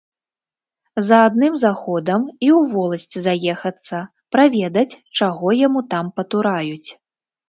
[1.07, 3.99] За адным заходам і ў воласць заехацца,
[4.37, 6.89] праведаць, чаго яму там патураюць.